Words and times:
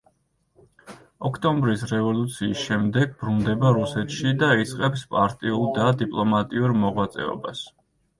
ოქტომბრის 1.27 1.83
რევოლუციის 1.91 2.63
შემდეგ 2.69 3.13
ბრუნდება 3.19 3.73
რუსეთში 3.75 4.31
და 4.45 4.49
იწყებს 4.63 5.03
პარტიულ 5.13 5.69
და 5.77 5.85
დიპლომატიურ 6.01 6.75
მოღვაწეობას. 6.87 7.63